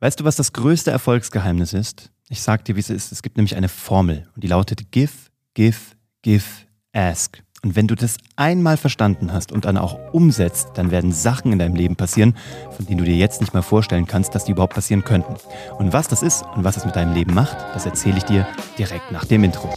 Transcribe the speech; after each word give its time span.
Weißt 0.00 0.20
du, 0.20 0.24
was 0.24 0.36
das 0.36 0.52
größte 0.52 0.92
Erfolgsgeheimnis 0.92 1.72
ist? 1.72 2.10
Ich 2.28 2.42
sag 2.42 2.64
dir, 2.64 2.76
wie 2.76 2.80
es 2.80 2.90
ist. 2.90 3.10
Es 3.10 3.22
gibt 3.22 3.36
nämlich 3.36 3.56
eine 3.56 3.68
Formel 3.68 4.28
und 4.34 4.44
die 4.44 4.48
lautet 4.48 4.92
Give, 4.92 5.10
Give, 5.54 5.76
Give, 6.22 6.44
Ask. 6.92 7.42
Und 7.64 7.74
wenn 7.74 7.88
du 7.88 7.96
das 7.96 8.18
einmal 8.36 8.76
verstanden 8.76 9.32
hast 9.32 9.50
und 9.50 9.64
dann 9.64 9.76
auch 9.76 9.98
umsetzt, 10.12 10.68
dann 10.74 10.92
werden 10.92 11.10
Sachen 11.10 11.52
in 11.52 11.58
deinem 11.58 11.74
Leben 11.74 11.96
passieren, 11.96 12.36
von 12.76 12.86
denen 12.86 12.98
du 12.98 13.04
dir 13.04 13.16
jetzt 13.16 13.40
nicht 13.40 13.52
mal 13.54 13.62
vorstellen 13.62 14.06
kannst, 14.06 14.36
dass 14.36 14.44
die 14.44 14.52
überhaupt 14.52 14.74
passieren 14.74 15.02
könnten. 15.02 15.34
Und 15.78 15.92
was 15.92 16.06
das 16.06 16.22
ist 16.22 16.44
und 16.54 16.62
was 16.62 16.76
es 16.76 16.84
mit 16.84 16.94
deinem 16.94 17.14
Leben 17.14 17.34
macht, 17.34 17.56
das 17.74 17.84
erzähle 17.84 18.18
ich 18.18 18.24
dir 18.24 18.46
direkt 18.78 19.10
nach 19.10 19.24
dem 19.24 19.42
Intro. 19.42 19.74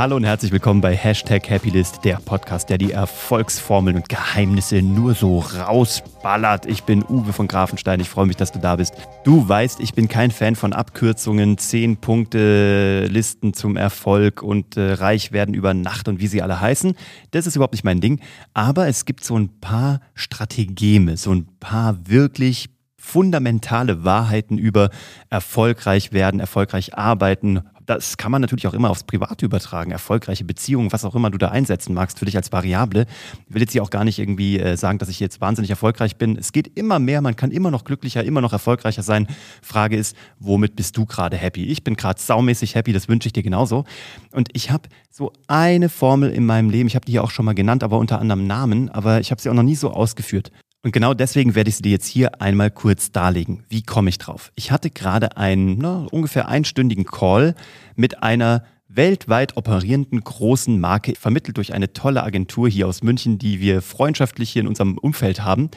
Hallo 0.00 0.16
und 0.16 0.24
herzlich 0.24 0.50
willkommen 0.50 0.80
bei 0.80 0.96
Hashtag 0.96 1.50
Happylist, 1.50 2.06
der 2.06 2.16
Podcast, 2.24 2.70
der 2.70 2.78
die 2.78 2.92
Erfolgsformeln 2.92 3.96
und 3.96 4.08
Geheimnisse 4.08 4.80
nur 4.80 5.12
so 5.12 5.40
rausballert. 5.40 6.64
Ich 6.64 6.84
bin 6.84 7.04
Uwe 7.06 7.34
von 7.34 7.46
Grafenstein, 7.46 8.00
ich 8.00 8.08
freue 8.08 8.24
mich, 8.24 8.36
dass 8.36 8.50
du 8.50 8.58
da 8.58 8.76
bist. 8.76 8.94
Du 9.24 9.46
weißt, 9.46 9.78
ich 9.78 9.92
bin 9.92 10.08
kein 10.08 10.30
Fan 10.30 10.56
von 10.56 10.72
Abkürzungen, 10.72 11.58
10 11.58 11.98
Punkte 11.98 13.08
Listen 13.10 13.52
zum 13.52 13.76
Erfolg 13.76 14.42
und 14.42 14.78
äh, 14.78 14.94
reich 14.94 15.32
werden 15.32 15.54
über 15.54 15.74
Nacht 15.74 16.08
und 16.08 16.18
wie 16.18 16.28
sie 16.28 16.40
alle 16.40 16.62
heißen. 16.62 16.94
Das 17.32 17.46
ist 17.46 17.56
überhaupt 17.56 17.74
nicht 17.74 17.84
mein 17.84 18.00
Ding. 18.00 18.20
Aber 18.54 18.88
es 18.88 19.04
gibt 19.04 19.22
so 19.22 19.38
ein 19.38 19.60
paar 19.60 20.00
Strategeme, 20.14 21.18
so 21.18 21.30
ein 21.30 21.46
paar 21.60 22.08
wirklich 22.08 22.70
fundamentale 22.96 24.02
Wahrheiten 24.02 24.56
über 24.56 24.88
erfolgreich 25.28 26.12
werden, 26.12 26.40
erfolgreich 26.40 26.96
arbeiten, 26.96 27.64
das 27.90 28.16
kann 28.16 28.30
man 28.30 28.40
natürlich 28.40 28.68
auch 28.68 28.74
immer 28.74 28.88
aufs 28.88 29.02
Private 29.02 29.44
übertragen. 29.44 29.90
Erfolgreiche 29.90 30.44
Beziehungen, 30.44 30.92
was 30.92 31.04
auch 31.04 31.16
immer 31.16 31.28
du 31.28 31.38
da 31.38 31.48
einsetzen 31.48 31.92
magst 31.92 32.20
für 32.20 32.24
dich 32.24 32.36
als 32.36 32.52
Variable. 32.52 33.04
Ich 33.48 33.54
will 33.54 33.62
jetzt 33.62 33.72
hier 33.72 33.82
auch 33.82 33.90
gar 33.90 34.04
nicht 34.04 34.20
irgendwie 34.20 34.60
äh, 34.60 34.76
sagen, 34.76 34.98
dass 34.98 35.08
ich 35.08 35.18
jetzt 35.18 35.40
wahnsinnig 35.40 35.70
erfolgreich 35.70 36.14
bin. 36.16 36.36
Es 36.36 36.52
geht 36.52 36.78
immer 36.78 37.00
mehr, 37.00 37.20
man 37.20 37.34
kann 37.34 37.50
immer 37.50 37.72
noch 37.72 37.82
glücklicher, 37.82 38.22
immer 38.22 38.42
noch 38.42 38.52
erfolgreicher 38.52 39.02
sein. 39.02 39.26
Frage 39.60 39.96
ist, 39.96 40.16
womit 40.38 40.76
bist 40.76 40.96
du 40.96 41.04
gerade 41.04 41.36
happy? 41.36 41.64
Ich 41.64 41.82
bin 41.82 41.96
gerade 41.96 42.20
saumäßig 42.20 42.76
happy, 42.76 42.92
das 42.92 43.08
wünsche 43.08 43.26
ich 43.26 43.32
dir 43.32 43.42
genauso. 43.42 43.84
Und 44.30 44.50
ich 44.52 44.70
habe 44.70 44.88
so 45.10 45.32
eine 45.48 45.88
Formel 45.88 46.30
in 46.30 46.46
meinem 46.46 46.70
Leben, 46.70 46.86
ich 46.86 46.94
habe 46.94 47.04
die 47.04 47.12
hier 47.12 47.24
auch 47.24 47.32
schon 47.32 47.44
mal 47.44 47.56
genannt, 47.56 47.82
aber 47.82 47.98
unter 47.98 48.20
anderem 48.20 48.46
Namen, 48.46 48.88
aber 48.88 49.18
ich 49.18 49.32
habe 49.32 49.42
sie 49.42 49.50
auch 49.50 49.54
noch 49.54 49.64
nie 49.64 49.74
so 49.74 49.90
ausgeführt. 49.90 50.52
Und 50.82 50.92
genau 50.92 51.12
deswegen 51.12 51.54
werde 51.54 51.68
ich 51.68 51.76
sie 51.76 51.82
dir 51.82 51.92
jetzt 51.92 52.06
hier 52.06 52.40
einmal 52.40 52.70
kurz 52.70 53.12
darlegen. 53.12 53.64
Wie 53.68 53.82
komme 53.82 54.08
ich 54.08 54.16
drauf? 54.16 54.50
Ich 54.54 54.70
hatte 54.70 54.90
gerade 54.90 55.36
einen 55.36 55.76
na, 55.78 56.06
ungefähr 56.10 56.48
einstündigen 56.48 57.04
Call 57.04 57.54
mit 57.96 58.22
einer 58.22 58.64
weltweit 58.88 59.56
operierenden 59.56 60.20
großen 60.20 60.80
Marke, 60.80 61.14
vermittelt 61.14 61.58
durch 61.58 61.74
eine 61.74 61.92
tolle 61.92 62.22
Agentur 62.22 62.68
hier 62.68 62.88
aus 62.88 63.02
München, 63.02 63.38
die 63.38 63.60
wir 63.60 63.82
freundschaftlich 63.82 64.50
hier 64.50 64.62
in 64.62 64.68
unserem 64.68 64.98
Umfeld 64.98 65.42
haben. 65.42 65.70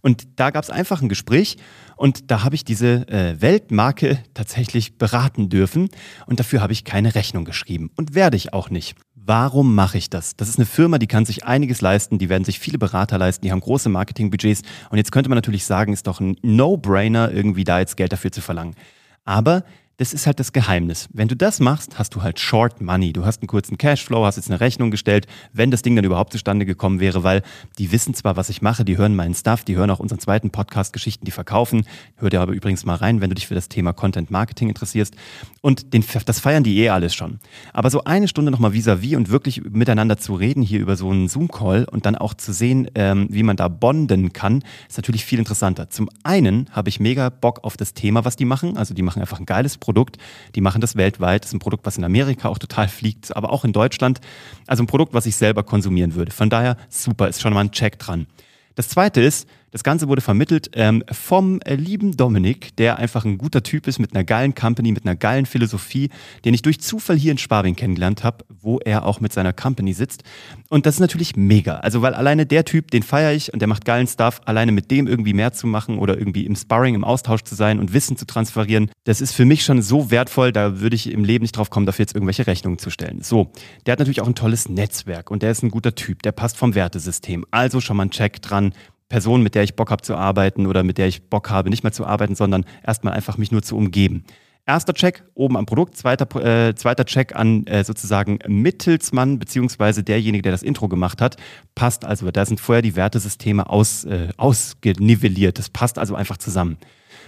Und 0.00 0.26
da 0.36 0.50
gab 0.50 0.64
es 0.64 0.70
einfach 0.70 1.02
ein 1.02 1.08
Gespräch 1.08 1.58
und 1.96 2.30
da 2.30 2.42
habe 2.42 2.54
ich 2.54 2.64
diese 2.64 3.08
äh, 3.08 3.40
Weltmarke 3.40 4.22
tatsächlich 4.34 4.98
beraten 4.98 5.48
dürfen 5.48 5.88
und 6.26 6.40
dafür 6.40 6.60
habe 6.60 6.72
ich 6.72 6.84
keine 6.84 7.14
Rechnung 7.14 7.44
geschrieben 7.44 7.90
und 7.96 8.14
werde 8.14 8.36
ich 8.36 8.52
auch 8.52 8.70
nicht. 8.70 8.96
Warum 9.28 9.74
mache 9.74 9.98
ich 9.98 10.08
das? 10.08 10.36
Das 10.36 10.48
ist 10.48 10.56
eine 10.56 10.66
Firma, 10.66 10.98
die 10.98 11.08
kann 11.08 11.24
sich 11.26 11.44
einiges 11.44 11.80
leisten, 11.80 12.16
die 12.18 12.28
werden 12.28 12.44
sich 12.44 12.60
viele 12.60 12.78
Berater 12.78 13.18
leisten, 13.18 13.44
die 13.44 13.50
haben 13.50 13.58
große 13.58 13.88
Marketingbudgets 13.88 14.62
und 14.88 14.98
jetzt 14.98 15.10
könnte 15.10 15.28
man 15.28 15.36
natürlich 15.36 15.64
sagen, 15.64 15.92
ist 15.92 16.06
doch 16.06 16.20
ein 16.20 16.36
No-Brainer, 16.42 17.32
irgendwie 17.32 17.64
da 17.64 17.80
jetzt 17.80 17.96
Geld 17.96 18.12
dafür 18.12 18.30
zu 18.30 18.40
verlangen. 18.40 18.76
Aber 19.24 19.64
das 19.98 20.12
ist 20.12 20.26
halt 20.26 20.38
das 20.40 20.52
Geheimnis. 20.52 21.08
Wenn 21.14 21.28
du 21.28 21.34
das 21.34 21.58
machst, 21.58 21.98
hast 21.98 22.14
du 22.14 22.22
halt 22.22 22.38
Short 22.38 22.82
Money. 22.82 23.14
Du 23.14 23.24
hast 23.24 23.40
einen 23.40 23.48
kurzen 23.48 23.78
Cashflow, 23.78 24.26
hast 24.26 24.36
jetzt 24.36 24.50
eine 24.50 24.60
Rechnung 24.60 24.90
gestellt, 24.90 25.26
wenn 25.54 25.70
das 25.70 25.80
Ding 25.80 25.96
dann 25.96 26.04
überhaupt 26.04 26.32
zustande 26.32 26.66
gekommen 26.66 27.00
wäre, 27.00 27.24
weil 27.24 27.42
die 27.78 27.92
wissen 27.92 28.12
zwar, 28.12 28.36
was 28.36 28.50
ich 28.50 28.60
mache, 28.60 28.84
die 28.84 28.98
hören 28.98 29.16
meinen 29.16 29.34
Stuff, 29.34 29.64
die 29.64 29.74
hören 29.74 29.90
auch 29.90 29.98
unseren 29.98 30.18
zweiten 30.18 30.50
Podcast 30.50 30.92
Geschichten, 30.92 31.24
die 31.24 31.30
verkaufen. 31.30 31.86
Hör 32.16 32.28
dir 32.28 32.42
aber 32.42 32.52
übrigens 32.52 32.84
mal 32.84 32.96
rein, 32.96 33.22
wenn 33.22 33.30
du 33.30 33.34
dich 33.34 33.46
für 33.46 33.54
das 33.54 33.70
Thema 33.70 33.94
Content 33.94 34.30
Marketing 34.30 34.68
interessierst. 34.68 35.14
Und 35.62 35.94
den, 35.94 36.04
das 36.26 36.40
feiern 36.40 36.62
die 36.62 36.78
eh 36.78 36.90
alles 36.90 37.14
schon. 37.14 37.40
Aber 37.72 37.88
so 37.88 38.04
eine 38.04 38.28
Stunde 38.28 38.50
nochmal 38.50 38.72
vis-à-vis 38.72 39.16
und 39.16 39.30
wirklich 39.30 39.62
miteinander 39.64 40.18
zu 40.18 40.34
reden 40.34 40.62
hier 40.62 40.80
über 40.80 40.96
so 40.96 41.10
einen 41.10 41.28
Zoom-Call 41.28 41.86
und 41.90 42.04
dann 42.04 42.16
auch 42.16 42.34
zu 42.34 42.52
sehen, 42.52 42.90
ähm, 42.94 43.28
wie 43.30 43.42
man 43.42 43.56
da 43.56 43.68
bonden 43.68 44.34
kann, 44.34 44.62
ist 44.88 44.98
natürlich 44.98 45.24
viel 45.24 45.38
interessanter. 45.38 45.88
Zum 45.88 46.10
einen 46.22 46.68
habe 46.72 46.90
ich 46.90 47.00
mega 47.00 47.30
Bock 47.30 47.64
auf 47.64 47.78
das 47.78 47.94
Thema, 47.94 48.26
was 48.26 48.36
die 48.36 48.44
machen. 48.44 48.76
Also 48.76 48.92
die 48.92 49.02
machen 49.02 49.22
einfach 49.22 49.40
ein 49.40 49.46
geiles 49.46 49.78
Produkt. 49.86 50.18
Die 50.56 50.60
machen 50.60 50.80
das 50.80 50.96
weltweit. 50.96 51.44
Das 51.44 51.50
ist 51.50 51.54
ein 51.54 51.60
Produkt, 51.60 51.86
was 51.86 51.96
in 51.96 52.02
Amerika 52.02 52.48
auch 52.48 52.58
total 52.58 52.88
fliegt, 52.88 53.36
aber 53.36 53.50
auch 53.50 53.64
in 53.64 53.72
Deutschland. 53.72 54.20
Also 54.66 54.82
ein 54.82 54.88
Produkt, 54.88 55.14
was 55.14 55.26
ich 55.26 55.36
selber 55.36 55.62
konsumieren 55.62 56.16
würde. 56.16 56.32
Von 56.32 56.50
daher 56.50 56.76
super, 56.88 57.28
ist 57.28 57.40
schon 57.40 57.54
mal 57.54 57.60
ein 57.60 57.70
Check 57.70 58.00
dran. 58.00 58.26
Das 58.74 58.88
zweite 58.88 59.20
ist, 59.20 59.48
das 59.70 59.84
Ganze 59.84 60.08
wurde 60.08 60.20
vermittelt 60.20 60.70
ähm, 60.74 61.02
vom 61.10 61.60
äh, 61.60 61.74
lieben 61.74 62.16
Dominik, 62.16 62.76
der 62.76 62.98
einfach 62.98 63.24
ein 63.24 63.38
guter 63.38 63.62
Typ 63.62 63.86
ist 63.86 63.98
mit 63.98 64.14
einer 64.14 64.24
geilen 64.24 64.54
Company, 64.54 64.92
mit 64.92 65.04
einer 65.04 65.16
geilen 65.16 65.46
Philosophie, 65.46 66.10
den 66.44 66.54
ich 66.54 66.62
durch 66.62 66.80
Zufall 66.80 67.16
hier 67.16 67.32
in 67.32 67.38
Schwabing 67.38 67.76
kennengelernt 67.76 68.24
habe, 68.24 68.44
wo 68.48 68.78
er 68.78 69.04
auch 69.04 69.20
mit 69.20 69.32
seiner 69.32 69.52
Company 69.52 69.92
sitzt. 69.92 70.22
Und 70.68 70.86
das 70.86 70.94
ist 70.94 71.00
natürlich 71.00 71.36
mega. 71.36 71.76
Also, 71.76 72.02
weil 72.02 72.14
alleine 72.14 72.46
der 72.46 72.64
Typ, 72.64 72.90
den 72.90 73.02
feiere 73.02 73.32
ich 73.32 73.52
und 73.52 73.60
der 73.60 73.68
macht 73.68 73.84
geilen 73.84 74.06
Stuff, 74.06 74.40
alleine 74.44 74.72
mit 74.72 74.90
dem 74.90 75.06
irgendwie 75.06 75.34
mehr 75.34 75.52
zu 75.52 75.66
machen 75.66 75.98
oder 75.98 76.16
irgendwie 76.18 76.46
im 76.46 76.56
Sparring, 76.56 76.94
im 76.94 77.04
Austausch 77.04 77.42
zu 77.42 77.54
sein 77.54 77.78
und 77.78 77.92
Wissen 77.92 78.16
zu 78.16 78.26
transferieren, 78.26 78.90
das 79.04 79.20
ist 79.20 79.32
für 79.32 79.44
mich 79.44 79.64
schon 79.64 79.82
so 79.82 80.10
wertvoll, 80.10 80.52
da 80.52 80.80
würde 80.80 80.96
ich 80.96 81.10
im 81.10 81.24
Leben 81.24 81.42
nicht 81.42 81.56
drauf 81.56 81.70
kommen, 81.70 81.86
dafür 81.86 82.04
jetzt 82.04 82.14
irgendwelche 82.14 82.46
Rechnungen 82.46 82.78
zu 82.78 82.90
stellen. 82.90 83.20
So, 83.22 83.50
der 83.84 83.92
hat 83.92 83.98
natürlich 83.98 84.20
auch 84.20 84.26
ein 84.26 84.34
tolles 84.34 84.68
Netzwerk 84.68 85.30
und 85.30 85.42
der 85.42 85.50
ist 85.50 85.62
ein 85.62 85.70
guter 85.70 85.94
Typ, 85.94 86.22
der 86.22 86.32
passt 86.32 86.56
vom 86.56 86.74
Wertesystem. 86.74 87.44
Also 87.50 87.80
schon 87.80 87.96
mal 87.96 88.04
ein 88.04 88.10
Check 88.10 88.42
dran 88.42 88.72
Person, 89.08 89.42
mit 89.42 89.54
der 89.54 89.62
ich 89.62 89.76
Bock 89.76 89.90
habe 89.90 90.02
zu 90.02 90.16
arbeiten 90.16 90.66
oder 90.66 90.82
mit 90.82 90.98
der 90.98 91.06
ich 91.06 91.28
Bock 91.28 91.50
habe, 91.50 91.70
nicht 91.70 91.82
mehr 91.82 91.92
zu 91.92 92.06
arbeiten, 92.06 92.34
sondern 92.34 92.64
erstmal 92.84 93.14
einfach 93.14 93.38
mich 93.38 93.52
nur 93.52 93.62
zu 93.62 93.76
umgeben. 93.76 94.24
Erster 94.68 94.94
Check 94.94 95.22
oben 95.34 95.56
am 95.56 95.64
Produkt, 95.64 95.96
zweiter, 95.96 96.26
äh, 96.44 96.74
zweiter 96.74 97.04
Check 97.04 97.36
an 97.36 97.64
äh, 97.68 97.84
sozusagen 97.84 98.40
Mittelsmann 98.48 99.38
beziehungsweise 99.38 100.02
derjenige, 100.02 100.42
der 100.42 100.50
das 100.50 100.64
Intro 100.64 100.88
gemacht 100.88 101.22
hat. 101.22 101.36
Passt 101.76 102.04
also, 102.04 102.28
da 102.32 102.44
sind 102.44 102.58
vorher 102.58 102.82
die 102.82 102.96
Wertesysteme 102.96 103.70
aus, 103.70 104.02
äh, 104.04 104.30
ausgenivelliert. 104.36 105.60
Das 105.60 105.68
passt 105.70 106.00
also 106.00 106.16
einfach 106.16 106.38
zusammen. 106.38 106.78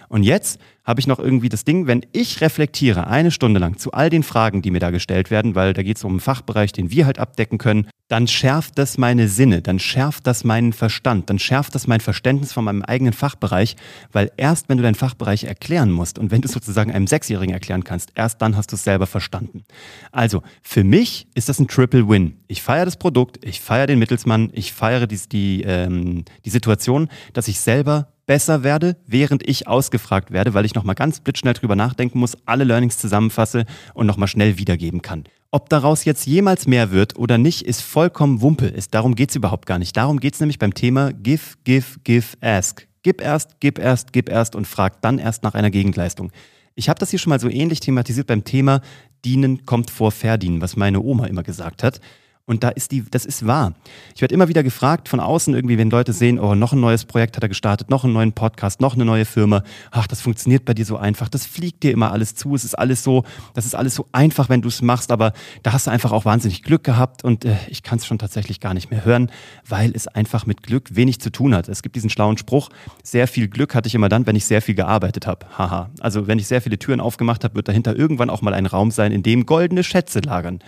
Und 0.08 0.22
jetzt 0.22 0.58
habe 0.84 1.00
ich 1.00 1.06
noch 1.06 1.18
irgendwie 1.18 1.50
das 1.50 1.64
Ding, 1.64 1.86
wenn 1.86 2.06
ich 2.12 2.40
reflektiere 2.40 3.08
eine 3.08 3.30
Stunde 3.30 3.60
lang 3.60 3.76
zu 3.76 3.92
all 3.92 4.08
den 4.08 4.22
Fragen, 4.22 4.62
die 4.62 4.70
mir 4.70 4.80
da 4.80 4.90
gestellt 4.90 5.30
werden, 5.30 5.54
weil 5.54 5.74
da 5.74 5.82
geht 5.82 5.98
es 5.98 6.04
um 6.04 6.12
einen 6.12 6.20
Fachbereich, 6.20 6.72
den 6.72 6.90
wir 6.90 7.04
halt 7.04 7.18
abdecken 7.18 7.58
können, 7.58 7.88
dann 8.08 8.26
schärft 8.26 8.78
das 8.78 8.96
meine 8.96 9.28
Sinne, 9.28 9.60
dann 9.60 9.78
schärft 9.78 10.26
das 10.26 10.44
meinen 10.44 10.72
Verstand, 10.72 11.28
dann 11.28 11.38
schärft 11.38 11.74
das 11.74 11.86
mein 11.86 12.00
Verständnis 12.00 12.54
von 12.54 12.64
meinem 12.64 12.82
eigenen 12.82 13.12
Fachbereich, 13.12 13.76
weil 14.12 14.32
erst 14.38 14.70
wenn 14.70 14.78
du 14.78 14.82
deinen 14.82 14.94
Fachbereich 14.94 15.44
erklären 15.44 15.90
musst 15.90 16.18
und 16.18 16.30
wenn 16.30 16.40
du 16.40 16.46
es 16.46 16.54
sozusagen 16.54 16.90
einem 16.90 17.06
Sechsjährigen 17.06 17.52
erklären 17.52 17.84
kannst, 17.84 18.12
erst 18.14 18.40
dann 18.40 18.56
hast 18.56 18.72
du 18.72 18.76
es 18.76 18.84
selber 18.84 19.06
verstanden. 19.06 19.64
Also 20.10 20.42
für 20.62 20.84
mich 20.84 21.26
ist 21.34 21.50
das 21.50 21.58
ein 21.58 21.68
Triple 21.68 22.08
Win. 22.08 22.38
Ich 22.46 22.62
feiere 22.62 22.86
das 22.86 22.96
Produkt, 22.96 23.44
ich 23.44 23.60
feiere 23.60 23.88
den 23.88 23.98
Mittelsmann, 23.98 24.48
ich 24.54 24.72
feiere 24.72 25.06
die, 25.06 25.20
die, 25.30 25.62
ähm, 25.64 26.24
die 26.46 26.50
Situation, 26.50 27.08
dass 27.34 27.46
ich 27.46 27.60
selber 27.60 28.08
besser 28.28 28.62
werde, 28.62 28.96
während 29.06 29.48
ich 29.48 29.66
ausgefragt 29.66 30.30
werde, 30.30 30.54
weil 30.54 30.66
ich 30.66 30.74
nochmal 30.74 30.94
ganz 30.94 31.18
blitzschnell 31.18 31.54
drüber 31.54 31.74
nachdenken 31.74 32.20
muss, 32.20 32.36
alle 32.46 32.62
Learnings 32.62 32.98
zusammenfasse 32.98 33.64
und 33.94 34.06
nochmal 34.06 34.28
schnell 34.28 34.58
wiedergeben 34.58 35.02
kann. 35.02 35.24
Ob 35.50 35.70
daraus 35.70 36.04
jetzt 36.04 36.26
jemals 36.26 36.66
mehr 36.66 36.90
wird 36.90 37.18
oder 37.18 37.38
nicht, 37.38 37.62
ist 37.62 37.80
vollkommen 37.80 38.42
Wumpe. 38.42 38.66
Ist, 38.66 38.92
darum 38.92 39.14
geht 39.14 39.30
es 39.30 39.36
überhaupt 39.36 39.64
gar 39.64 39.78
nicht. 39.78 39.96
Darum 39.96 40.20
geht 40.20 40.34
es 40.34 40.40
nämlich 40.40 40.58
beim 40.58 40.74
Thema 40.74 41.12
Give, 41.14 41.42
Give, 41.64 41.86
Give, 42.04 42.26
Ask. 42.42 42.86
Gib 43.02 43.22
erst, 43.22 43.60
gib 43.60 43.78
erst, 43.78 44.12
gib 44.12 44.28
erst 44.28 44.54
und 44.54 44.66
frag 44.66 45.00
dann 45.00 45.18
erst 45.18 45.42
nach 45.42 45.54
einer 45.54 45.70
Gegenleistung. 45.70 46.30
Ich 46.74 46.90
habe 46.90 47.00
das 47.00 47.08
hier 47.08 47.18
schon 47.18 47.30
mal 47.30 47.40
so 47.40 47.48
ähnlich 47.48 47.80
thematisiert 47.80 48.26
beim 48.26 48.44
Thema 48.44 48.82
Dienen 49.24 49.64
kommt 49.64 49.90
vor 49.90 50.12
Verdienen, 50.12 50.60
was 50.60 50.76
meine 50.76 51.00
Oma 51.00 51.26
immer 51.26 51.42
gesagt 51.42 51.82
hat. 51.82 52.00
Und 52.48 52.64
da 52.64 52.70
ist 52.70 52.92
die, 52.92 53.04
das 53.10 53.26
ist 53.26 53.46
wahr. 53.46 53.74
Ich 54.14 54.22
werde 54.22 54.32
immer 54.32 54.48
wieder 54.48 54.62
gefragt 54.62 55.10
von 55.10 55.20
außen 55.20 55.54
irgendwie, 55.54 55.76
wenn 55.76 55.90
Leute 55.90 56.14
sehen, 56.14 56.38
oh, 56.38 56.54
noch 56.54 56.72
ein 56.72 56.80
neues 56.80 57.04
Projekt 57.04 57.36
hat 57.36 57.42
er 57.42 57.50
gestartet, 57.50 57.90
noch 57.90 58.04
einen 58.04 58.14
neuen 58.14 58.32
Podcast, 58.32 58.80
noch 58.80 58.94
eine 58.94 59.04
neue 59.04 59.26
Firma. 59.26 59.62
Ach, 59.90 60.06
das 60.06 60.22
funktioniert 60.22 60.64
bei 60.64 60.72
dir 60.72 60.86
so 60.86 60.96
einfach. 60.96 61.28
Das 61.28 61.44
fliegt 61.44 61.82
dir 61.82 61.92
immer 61.92 62.10
alles 62.10 62.34
zu. 62.34 62.54
Es 62.54 62.64
ist 62.64 62.78
alles 62.78 63.04
so, 63.04 63.24
das 63.52 63.66
ist 63.66 63.74
alles 63.74 63.94
so 63.94 64.08
einfach, 64.12 64.48
wenn 64.48 64.62
du 64.62 64.68
es 64.68 64.80
machst. 64.80 65.12
Aber 65.12 65.34
da 65.62 65.74
hast 65.74 65.86
du 65.86 65.90
einfach 65.90 66.10
auch 66.10 66.24
wahnsinnig 66.24 66.62
Glück 66.62 66.84
gehabt 66.84 67.22
und 67.22 67.44
äh, 67.44 67.56
ich 67.68 67.82
kann 67.82 67.98
es 67.98 68.06
schon 68.06 68.18
tatsächlich 68.18 68.60
gar 68.60 68.72
nicht 68.72 68.90
mehr 68.90 69.04
hören, 69.04 69.30
weil 69.66 69.92
es 69.94 70.08
einfach 70.08 70.46
mit 70.46 70.62
Glück 70.62 70.96
wenig 70.96 71.20
zu 71.20 71.30
tun 71.30 71.54
hat. 71.54 71.68
Es 71.68 71.82
gibt 71.82 71.96
diesen 71.96 72.08
schlauen 72.08 72.38
Spruch, 72.38 72.70
sehr 73.02 73.28
viel 73.28 73.48
Glück 73.48 73.74
hatte 73.74 73.88
ich 73.88 73.94
immer 73.94 74.08
dann, 74.08 74.26
wenn 74.26 74.36
ich 74.36 74.46
sehr 74.46 74.62
viel 74.62 74.74
gearbeitet 74.74 75.26
habe. 75.26 75.46
Haha. 75.58 75.90
Also 76.00 76.26
wenn 76.26 76.38
ich 76.38 76.46
sehr 76.46 76.62
viele 76.62 76.78
Türen 76.78 77.00
aufgemacht 77.00 77.44
habe, 77.44 77.56
wird 77.56 77.68
dahinter 77.68 77.94
irgendwann 77.94 78.30
auch 78.30 78.40
mal 78.40 78.54
ein 78.54 78.64
Raum 78.64 78.90
sein, 78.90 79.12
in 79.12 79.22
dem 79.22 79.44
goldene 79.44 79.84
Schätze 79.84 80.20
lagern. 80.20 80.60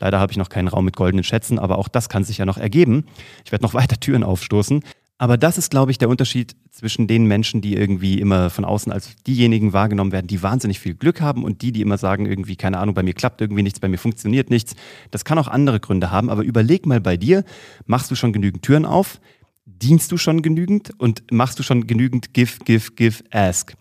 Leider 0.00 0.20
habe 0.20 0.32
ich 0.32 0.38
noch 0.38 0.48
keinen 0.48 0.68
Raum 0.68 0.84
mit 0.84 0.96
goldenen 0.96 1.24
Schätzen, 1.28 1.58
aber 1.58 1.78
auch 1.78 1.88
das 1.88 2.08
kann 2.08 2.24
sich 2.24 2.38
ja 2.38 2.46
noch 2.46 2.58
ergeben. 2.58 3.04
Ich 3.44 3.52
werde 3.52 3.64
noch 3.64 3.74
weiter 3.80 4.00
Türen 4.00 4.24
aufstoßen. 4.24 4.82
Aber 5.20 5.36
das 5.36 5.58
ist, 5.58 5.70
glaube 5.72 5.90
ich, 5.90 5.98
der 5.98 6.08
Unterschied 6.08 6.54
zwischen 6.70 7.08
den 7.08 7.26
Menschen, 7.26 7.60
die 7.60 7.74
irgendwie 7.74 8.20
immer 8.20 8.50
von 8.50 8.64
außen 8.64 8.92
als 8.92 9.16
diejenigen 9.26 9.72
wahrgenommen 9.72 10.12
werden, 10.12 10.28
die 10.28 10.44
wahnsinnig 10.44 10.78
viel 10.78 10.94
Glück 10.94 11.20
haben 11.20 11.42
und 11.42 11.60
die, 11.62 11.72
die 11.72 11.80
immer 11.80 11.98
sagen, 11.98 12.24
irgendwie, 12.24 12.54
keine 12.54 12.78
Ahnung, 12.78 12.94
bei 12.94 13.02
mir 13.02 13.14
klappt 13.14 13.40
irgendwie 13.40 13.64
nichts, 13.64 13.80
bei 13.80 13.88
mir 13.88 13.98
funktioniert 13.98 14.48
nichts. 14.48 14.76
Das 15.10 15.24
kann 15.24 15.38
auch 15.38 15.48
andere 15.48 15.80
Gründe 15.80 16.12
haben, 16.12 16.30
aber 16.30 16.44
überleg 16.44 16.86
mal 16.86 17.00
bei 17.00 17.16
dir, 17.16 17.44
machst 17.86 18.12
du 18.12 18.14
schon 18.14 18.32
genügend 18.32 18.62
Türen 18.62 18.84
auf? 18.84 19.20
Dienst 19.68 20.10
du 20.12 20.16
schon 20.16 20.42
genügend 20.42 20.90
und 20.98 21.22
machst 21.30 21.58
du 21.58 21.62
schon 21.62 21.86
genügend 21.86 22.32
Give, 22.32 22.52
Give, 22.64 22.92
Give, 22.96 23.22
Ask? 23.30 23.74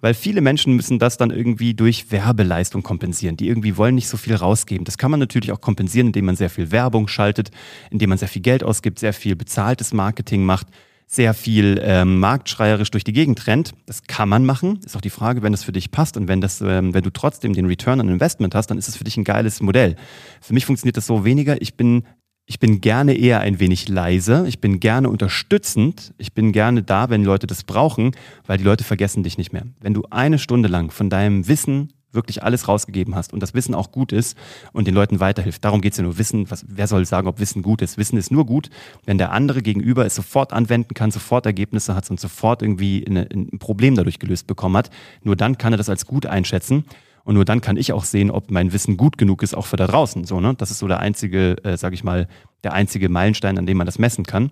Weil 0.00 0.14
viele 0.14 0.40
Menschen 0.40 0.74
müssen 0.74 0.98
das 0.98 1.16
dann 1.16 1.30
irgendwie 1.30 1.74
durch 1.74 2.10
Werbeleistung 2.12 2.82
kompensieren. 2.82 3.36
Die 3.36 3.48
irgendwie 3.48 3.76
wollen 3.76 3.94
nicht 3.94 4.08
so 4.08 4.16
viel 4.16 4.34
rausgeben. 4.34 4.84
Das 4.84 4.98
kann 4.98 5.10
man 5.10 5.18
natürlich 5.18 5.50
auch 5.52 5.60
kompensieren, 5.60 6.08
indem 6.08 6.26
man 6.26 6.36
sehr 6.36 6.50
viel 6.50 6.70
Werbung 6.70 7.08
schaltet, 7.08 7.50
indem 7.90 8.10
man 8.10 8.18
sehr 8.18 8.28
viel 8.28 8.42
Geld 8.42 8.62
ausgibt, 8.62 8.98
sehr 8.98 9.12
viel 9.12 9.34
bezahltes 9.34 9.92
Marketing 9.92 10.44
macht, 10.44 10.68
sehr 11.06 11.34
viel 11.34 11.80
ähm, 11.82 12.20
marktschreierisch 12.20 12.90
durch 12.90 13.02
die 13.02 13.14
Gegend 13.14 13.46
rennt. 13.46 13.72
Das 13.86 14.02
kann 14.04 14.28
man 14.28 14.44
machen. 14.44 14.78
Ist 14.84 14.96
auch 14.96 15.00
die 15.00 15.10
Frage, 15.10 15.42
wenn 15.42 15.52
das 15.52 15.64
für 15.64 15.72
dich 15.72 15.90
passt 15.90 16.16
und 16.16 16.28
wenn, 16.28 16.40
das, 16.40 16.60
ähm, 16.60 16.94
wenn 16.94 17.02
du 17.02 17.10
trotzdem 17.10 17.54
den 17.54 17.66
Return 17.66 18.00
on 18.00 18.08
Investment 18.08 18.54
hast, 18.54 18.68
dann 18.68 18.78
ist 18.78 18.88
es 18.88 18.96
für 18.96 19.04
dich 19.04 19.16
ein 19.16 19.24
geiles 19.24 19.62
Modell. 19.62 19.96
Für 20.40 20.52
mich 20.52 20.66
funktioniert 20.66 20.98
das 20.98 21.06
so 21.06 21.24
weniger. 21.24 21.60
Ich 21.62 21.74
bin 21.74 22.04
ich 22.50 22.58
bin 22.58 22.80
gerne 22.80 23.12
eher 23.12 23.40
ein 23.40 23.60
wenig 23.60 23.88
leise, 23.88 24.46
ich 24.48 24.58
bin 24.58 24.80
gerne 24.80 25.10
unterstützend, 25.10 26.14
ich 26.16 26.32
bin 26.32 26.50
gerne 26.52 26.82
da, 26.82 27.10
wenn 27.10 27.22
Leute 27.22 27.46
das 27.46 27.62
brauchen, 27.62 28.12
weil 28.46 28.56
die 28.56 28.64
Leute 28.64 28.84
vergessen 28.84 29.22
dich 29.22 29.36
nicht 29.36 29.52
mehr. 29.52 29.66
Wenn 29.80 29.92
du 29.92 30.04
eine 30.08 30.38
Stunde 30.38 30.66
lang 30.66 30.90
von 30.90 31.10
deinem 31.10 31.46
Wissen 31.46 31.92
wirklich 32.10 32.42
alles 32.42 32.66
rausgegeben 32.66 33.14
hast 33.14 33.34
und 33.34 33.42
das 33.42 33.52
Wissen 33.52 33.74
auch 33.74 33.92
gut 33.92 34.12
ist 34.12 34.34
und 34.72 34.86
den 34.86 34.94
Leuten 34.94 35.20
weiterhilft. 35.20 35.62
Darum 35.62 35.82
geht 35.82 35.92
es 35.92 35.98
ja 35.98 36.04
nur. 36.04 36.16
Wissen, 36.16 36.50
was, 36.50 36.64
wer 36.66 36.86
soll 36.86 37.04
sagen, 37.04 37.28
ob 37.28 37.38
Wissen 37.38 37.60
gut 37.60 37.82
ist? 37.82 37.98
Wissen 37.98 38.16
ist 38.16 38.32
nur 38.32 38.46
gut, 38.46 38.70
wenn 39.04 39.18
der 39.18 39.30
andere 39.32 39.60
gegenüber 39.60 40.06
es 40.06 40.14
sofort 40.14 40.54
anwenden 40.54 40.94
kann, 40.94 41.10
sofort 41.10 41.44
Ergebnisse 41.44 41.94
hat 41.94 42.10
und 42.10 42.18
sofort 42.18 42.62
irgendwie 42.62 43.06
eine, 43.06 43.28
ein 43.30 43.58
Problem 43.58 43.94
dadurch 43.94 44.18
gelöst 44.18 44.46
bekommen 44.46 44.78
hat. 44.78 44.88
Nur 45.22 45.36
dann 45.36 45.58
kann 45.58 45.74
er 45.74 45.76
das 45.76 45.90
als 45.90 46.06
gut 46.06 46.24
einschätzen. 46.24 46.86
Und 47.28 47.34
nur 47.34 47.44
dann 47.44 47.60
kann 47.60 47.76
ich 47.76 47.92
auch 47.92 48.04
sehen, 48.04 48.30
ob 48.30 48.50
mein 48.50 48.72
Wissen 48.72 48.96
gut 48.96 49.18
genug 49.18 49.42
ist, 49.42 49.54
auch 49.54 49.66
für 49.66 49.76
da 49.76 49.86
draußen. 49.86 50.24
So, 50.24 50.40
ne? 50.40 50.54
Das 50.56 50.70
ist 50.70 50.78
so 50.78 50.88
der 50.88 51.00
einzige, 51.00 51.62
äh, 51.62 51.76
sage 51.76 51.94
ich 51.94 52.02
mal, 52.02 52.26
der 52.64 52.72
einzige 52.72 53.10
Meilenstein, 53.10 53.58
an 53.58 53.66
dem 53.66 53.76
man 53.76 53.84
das 53.84 53.98
messen 53.98 54.24
kann. 54.24 54.50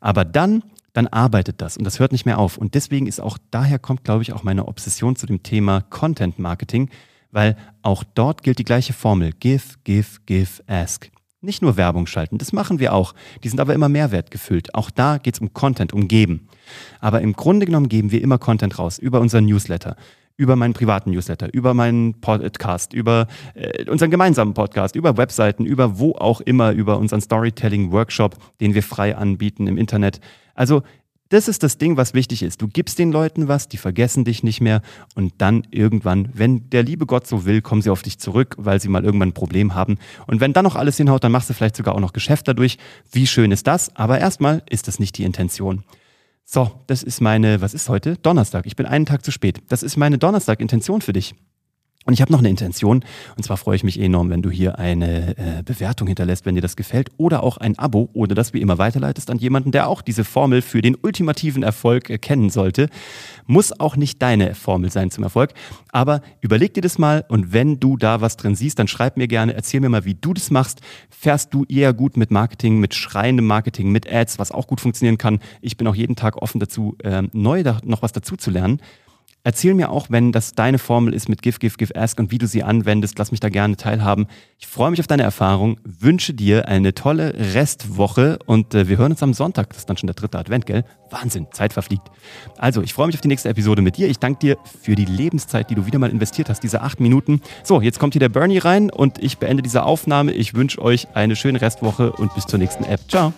Aber 0.00 0.24
dann, 0.24 0.62
dann 0.94 1.06
arbeitet 1.06 1.60
das 1.60 1.76
und 1.76 1.84
das 1.84 2.00
hört 2.00 2.12
nicht 2.12 2.24
mehr 2.24 2.38
auf. 2.38 2.56
Und 2.56 2.74
deswegen 2.74 3.06
ist 3.06 3.20
auch, 3.20 3.36
daher 3.50 3.78
kommt, 3.78 4.04
glaube 4.04 4.22
ich, 4.22 4.32
auch 4.32 4.42
meine 4.42 4.68
Obsession 4.68 5.16
zu 5.16 5.26
dem 5.26 5.42
Thema 5.42 5.82
Content 5.82 6.38
Marketing, 6.38 6.88
weil 7.30 7.58
auch 7.82 8.02
dort 8.14 8.42
gilt 8.42 8.58
die 8.58 8.64
gleiche 8.64 8.94
Formel. 8.94 9.32
Give, 9.38 9.74
give, 9.84 10.20
give, 10.24 10.62
ask. 10.66 11.10
Nicht 11.42 11.60
nur 11.60 11.76
Werbung 11.76 12.06
schalten, 12.06 12.38
das 12.38 12.54
machen 12.54 12.78
wir 12.78 12.94
auch. 12.94 13.14
Die 13.42 13.50
sind 13.50 13.60
aber 13.60 13.74
immer 13.74 13.90
Mehrwert 13.90 14.30
gefüllt. 14.30 14.74
Auch 14.74 14.90
da 14.90 15.18
geht 15.18 15.34
es 15.34 15.40
um 15.42 15.52
Content, 15.52 15.92
um 15.92 16.08
Geben. 16.08 16.48
Aber 17.00 17.20
im 17.20 17.34
Grunde 17.34 17.66
genommen 17.66 17.90
geben 17.90 18.12
wir 18.12 18.22
immer 18.22 18.38
Content 18.38 18.78
raus 18.78 18.96
über 18.96 19.20
unseren 19.20 19.44
Newsletter, 19.44 19.96
über 20.36 20.56
meinen 20.56 20.74
privaten 20.74 21.10
Newsletter, 21.10 21.52
über 21.52 21.74
meinen 21.74 22.20
Podcast, 22.20 22.92
über 22.92 23.26
äh, 23.54 23.88
unseren 23.88 24.10
gemeinsamen 24.10 24.54
Podcast, 24.54 24.96
über 24.96 25.16
Webseiten, 25.16 25.64
über 25.64 25.98
wo 25.98 26.12
auch 26.12 26.40
immer, 26.40 26.72
über 26.72 26.98
unseren 26.98 27.20
Storytelling-Workshop, 27.20 28.36
den 28.60 28.74
wir 28.74 28.82
frei 28.82 29.16
anbieten 29.16 29.66
im 29.66 29.78
Internet. 29.78 30.20
Also 30.54 30.82
das 31.30 31.48
ist 31.48 31.62
das 31.62 31.78
Ding, 31.78 31.96
was 31.96 32.14
wichtig 32.14 32.42
ist. 32.42 32.60
Du 32.62 32.68
gibst 32.68 32.98
den 32.98 33.10
Leuten 33.10 33.48
was, 33.48 33.68
die 33.68 33.76
vergessen 33.76 34.24
dich 34.24 34.42
nicht 34.42 34.60
mehr 34.60 34.82
und 35.14 35.32
dann 35.38 35.66
irgendwann, 35.70 36.28
wenn 36.32 36.68
der 36.70 36.82
liebe 36.82 37.06
Gott 37.06 37.26
so 37.26 37.44
will, 37.44 37.62
kommen 37.62 37.82
sie 37.82 37.90
auf 37.90 38.02
dich 38.02 38.18
zurück, 38.18 38.54
weil 38.58 38.80
sie 38.80 38.88
mal 38.88 39.04
irgendwann 39.04 39.30
ein 39.30 39.34
Problem 39.34 39.74
haben. 39.74 39.98
Und 40.26 40.40
wenn 40.40 40.52
dann 40.52 40.64
noch 40.64 40.76
alles 40.76 40.96
hinhaut, 40.96 41.24
dann 41.24 41.32
machst 41.32 41.48
du 41.48 41.54
vielleicht 41.54 41.76
sogar 41.76 41.94
auch 41.94 42.00
noch 42.00 42.12
Geschäft 42.12 42.46
dadurch. 42.46 42.78
Wie 43.10 43.26
schön 43.26 43.52
ist 43.52 43.66
das? 43.66 43.96
Aber 43.96 44.18
erstmal 44.18 44.62
ist 44.68 44.86
das 44.86 44.98
nicht 44.98 45.16
die 45.18 45.24
Intention. 45.24 45.82
So, 46.44 46.70
das 46.86 47.02
ist 47.02 47.20
meine, 47.20 47.60
was 47.60 47.74
ist 47.74 47.88
heute? 47.88 48.16
Donnerstag. 48.16 48.66
Ich 48.66 48.76
bin 48.76 48.86
einen 48.86 49.06
Tag 49.06 49.24
zu 49.24 49.30
spät. 49.30 49.62
Das 49.68 49.82
ist 49.82 49.96
meine 49.96 50.18
Donnerstag-Intention 50.18 51.00
für 51.00 51.12
dich. 51.12 51.34
Und 52.04 52.12
ich 52.12 52.20
habe 52.20 52.30
noch 52.32 52.40
eine 52.40 52.50
Intention, 52.50 53.02
und 53.36 53.42
zwar 53.42 53.56
freue 53.56 53.76
ich 53.76 53.84
mich 53.84 53.98
enorm, 53.98 54.28
wenn 54.28 54.42
du 54.42 54.50
hier 54.50 54.78
eine 54.78 55.38
äh, 55.38 55.62
Bewertung 55.64 56.06
hinterlässt, 56.06 56.44
wenn 56.44 56.54
dir 56.54 56.60
das 56.60 56.76
gefällt, 56.76 57.10
oder 57.16 57.42
auch 57.42 57.56
ein 57.56 57.78
Abo 57.78 58.10
oder 58.12 58.34
das 58.34 58.52
wie 58.52 58.60
immer 58.60 58.76
weiterleitest 58.76 59.30
an 59.30 59.38
jemanden, 59.38 59.72
der 59.72 59.88
auch 59.88 60.02
diese 60.02 60.24
Formel 60.24 60.60
für 60.60 60.82
den 60.82 60.96
ultimativen 61.00 61.62
Erfolg 61.62 62.10
erkennen 62.10 62.50
sollte. 62.50 62.90
Muss 63.46 63.78
auch 63.80 63.96
nicht 63.96 64.20
deine 64.20 64.54
Formel 64.54 64.90
sein 64.90 65.10
zum 65.10 65.24
Erfolg, 65.24 65.54
aber 65.92 66.20
überleg 66.42 66.74
dir 66.74 66.82
das 66.82 66.98
mal 66.98 67.24
und 67.28 67.52
wenn 67.54 67.80
du 67.80 67.96
da 67.96 68.20
was 68.20 68.36
drin 68.36 68.54
siehst, 68.54 68.78
dann 68.78 68.88
schreib 68.88 69.16
mir 69.16 69.28
gerne, 69.28 69.54
erzähl 69.54 69.80
mir 69.80 69.88
mal, 69.88 70.04
wie 70.04 70.14
du 70.14 70.34
das 70.34 70.50
machst. 70.50 70.80
Fährst 71.08 71.54
du 71.54 71.64
eher 71.68 71.94
gut 71.94 72.18
mit 72.18 72.30
Marketing, 72.30 72.80
mit 72.80 72.94
schreiendem 72.94 73.46
Marketing, 73.46 73.90
mit 73.90 74.12
Ads, 74.12 74.38
was 74.38 74.52
auch 74.52 74.66
gut 74.66 74.80
funktionieren 74.82 75.16
kann. 75.16 75.40
Ich 75.62 75.78
bin 75.78 75.86
auch 75.86 75.94
jeden 75.94 76.16
Tag 76.16 76.42
offen 76.42 76.60
dazu, 76.60 76.96
äh, 77.02 77.22
neu 77.32 77.62
da 77.62 77.78
noch 77.82 78.02
was 78.02 78.12
dazu 78.12 78.36
zu 78.36 78.50
lernen. 78.50 78.80
Erzähl 79.46 79.74
mir 79.74 79.90
auch, 79.90 80.06
wenn 80.08 80.32
das 80.32 80.54
deine 80.54 80.78
Formel 80.78 81.12
ist 81.12 81.28
mit 81.28 81.42
Give, 81.42 81.58
Give, 81.58 81.76
Give, 81.76 81.94
Ask 81.94 82.18
und 82.18 82.30
wie 82.30 82.38
du 82.38 82.46
sie 82.46 82.62
anwendest. 82.62 83.18
Lass 83.18 83.30
mich 83.30 83.40
da 83.40 83.50
gerne 83.50 83.76
teilhaben. 83.76 84.26
Ich 84.58 84.66
freue 84.66 84.90
mich 84.90 85.00
auf 85.00 85.06
deine 85.06 85.22
Erfahrung, 85.22 85.78
wünsche 85.84 86.32
dir 86.32 86.66
eine 86.66 86.94
tolle 86.94 87.34
Restwoche 87.54 88.38
und 88.46 88.74
äh, 88.74 88.88
wir 88.88 88.96
hören 88.96 89.12
uns 89.12 89.22
am 89.22 89.34
Sonntag. 89.34 89.68
Das 89.68 89.78
ist 89.78 89.90
dann 89.90 89.98
schon 89.98 90.06
der 90.06 90.14
dritte 90.14 90.38
Advent, 90.38 90.64
gell? 90.64 90.84
Wahnsinn, 91.10 91.46
Zeit 91.52 91.74
verfliegt. 91.74 92.10
Also, 92.56 92.80
ich 92.80 92.94
freue 92.94 93.06
mich 93.06 93.16
auf 93.16 93.20
die 93.20 93.28
nächste 93.28 93.50
Episode 93.50 93.82
mit 93.82 93.98
dir. 93.98 94.08
Ich 94.08 94.18
danke 94.18 94.38
dir 94.38 94.56
für 94.82 94.94
die 94.94 95.04
Lebenszeit, 95.04 95.68
die 95.68 95.74
du 95.74 95.84
wieder 95.84 95.98
mal 95.98 96.10
investiert 96.10 96.48
hast, 96.48 96.62
diese 96.62 96.80
acht 96.80 96.98
Minuten. 96.98 97.42
So, 97.62 97.82
jetzt 97.82 97.98
kommt 97.98 98.14
hier 98.14 98.20
der 98.20 98.30
Bernie 98.30 98.58
rein 98.58 98.88
und 98.88 99.22
ich 99.22 99.36
beende 99.36 99.62
diese 99.62 99.84
Aufnahme. 99.84 100.32
Ich 100.32 100.54
wünsche 100.54 100.80
euch 100.80 101.08
eine 101.12 101.36
schöne 101.36 101.60
Restwoche 101.60 102.12
und 102.12 102.34
bis 102.34 102.46
zur 102.46 102.58
nächsten 102.58 102.84
App. 102.84 103.00
Ciao. 103.08 103.34